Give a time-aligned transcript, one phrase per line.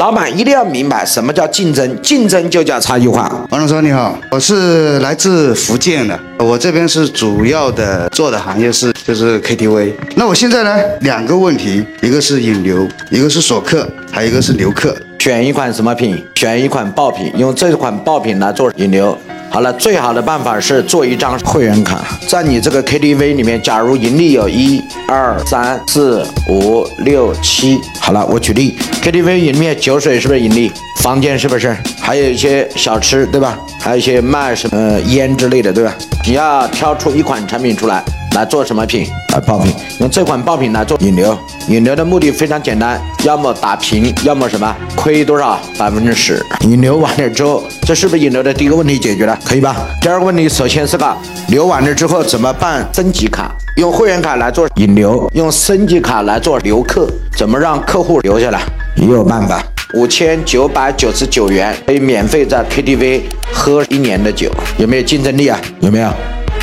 [0.00, 3.30] 老板一定要明白什么叫竞争，竞争就叫差异化。
[3.50, 9.92] 王总说你好，我是来自福建的，我这边是主要的做的行业是就是 KTV。
[10.16, 14.96] 那我现在呢两个问题，一个是引流，一个是锁客，还有一个是留客。
[15.18, 16.24] 选一款什么品？
[16.34, 19.14] 选一款爆品，用这款爆品来做引流。
[19.52, 30.70] 好了，最好的办法是做一张会员卡，在你这个 KTV 里面，假如盈利有一二三四五六七，好了，我举例，KTV 里面酒水是不是盈利？
[31.02, 31.76] 房间是不是？
[32.00, 33.58] 还有一些小吃，对吧？
[33.80, 35.92] 还有一些卖什么烟之类的，对吧？
[36.24, 38.04] 你要挑出一款产品出来。
[38.34, 39.06] 来做什么品？
[39.32, 41.36] 来爆品，用这款爆品来做引流。
[41.68, 46.44] 引流的目的非常简单，要么打平，要么什么亏多少百分之十。
[46.62, 49.38] 引流完了之后，这是不是引流的第一个问题解决了？
[49.44, 49.76] 可以吧？
[50.00, 51.16] 第二个问题，首先是个
[51.48, 52.88] 流完了之后怎么办？
[52.92, 58.60] 升级卡，用会员卡来做引流，用升级卡来做留客，怎么让客户留下来？
[58.96, 59.62] 也有办法，
[59.94, 63.22] 五千九百九十九元可以免费在 KTV
[63.52, 65.60] 喝一年的酒，有没有竞争力啊？
[65.80, 66.10] 有没有？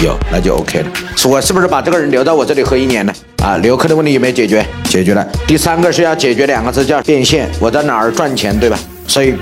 [0.04, 0.86] 有，那就 OK 了。
[1.26, 3.14] 我是不是把这个人留在我这里喝一年呢？
[3.44, 4.66] 啊，留客的问题有没有解决？
[4.86, 5.28] 解决了。
[5.48, 7.50] 第三个是要解决两个字，叫变现。
[7.60, 8.78] 我在哪儿赚钱，对吧？
[9.08, 9.36] 所以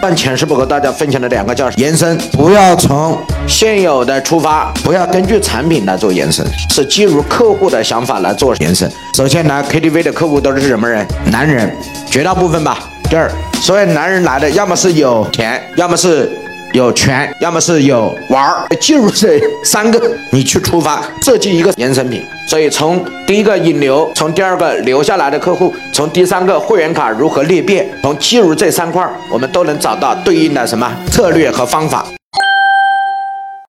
[0.00, 2.18] 赚钱是不和大家分享的两个叫延伸。
[2.32, 8.90] 不要从现有的出发，不要根据产品来做延伸，是基于客户的想法来做延伸。
[9.16, 11.06] 首先来 KTV 的客户都是什么人？
[11.30, 11.74] 男人，
[12.10, 12.78] 绝大部分吧。
[13.08, 16.30] 第二，所有男人来的要么是有钱，要么是。
[16.72, 22.24] 有权，要么是有玩儿，进入这三个，你去出发设计一个衍生品。
[22.48, 32.06] 所以从第一个引流，从第二个留下来的客户，从第三个会员卡如何裂变，从进入这三块，我们都能找到对应的什么策略和方法。